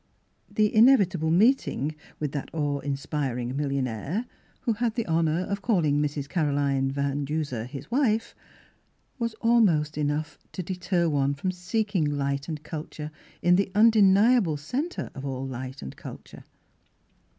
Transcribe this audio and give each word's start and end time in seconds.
The 0.49 0.73
inevitable 0.73 1.29
meeting 1.29 1.93
with 2.19 2.31
that 2.31 2.49
awe 2.53 2.79
in 2.79 2.97
spiring 2.97 3.55
millionaire 3.55 4.25
(who 4.61 4.73
had 4.73 4.95
the 4.95 5.05
honour 5.05 5.41
of 5.41 5.61
calling 5.61 6.01
Mrs. 6.01 6.27
Caroline 6.27 6.87
P. 6.87 6.93
Van 6.95 7.23
Duser 7.23 7.65
his 7.65 7.91
wife) 7.91 8.33
was 9.19 9.35
almost 9.41 9.99
enough 9.99 10.39
to 10.53 10.63
deter 10.63 11.07
one 11.07 11.35
from 11.35 11.51
seeking 11.51 12.03
light 12.05 12.47
and 12.47 12.63
culture 12.63 13.11
in 13.43 13.57
the 13.57 13.71
un 13.75 13.91
deniable 13.91 14.57
centre 14.57 15.11
of 15.13 15.23
all 15.23 15.45
light 15.45 15.83
and 15.83 15.95
culture. 15.95 16.45